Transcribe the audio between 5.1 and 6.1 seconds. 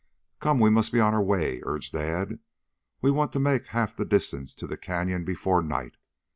before night.